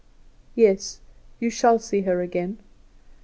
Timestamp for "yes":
0.55-0.99